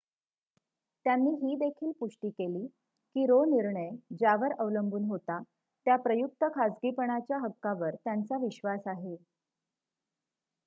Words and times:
त्यांनी 1.05 1.31
ही 1.41 1.55
देखील 1.57 1.91
पुष्टी 1.99 2.29
केली 2.29 2.65
की 3.15 3.25
रो 3.25 3.43
निर्णय 3.45 3.89
ज्यावर 4.15 4.53
अवलंबून 4.57 5.03
होता 5.05 5.39
त्या 5.85 5.95
प्रयुक्त 5.97 6.43
खासगीपणाच्या 6.55 7.37
हक्कावर 7.39 7.95
त्यांचा 7.95 8.37
विश्वास 8.37 8.87
आहे 8.87 9.15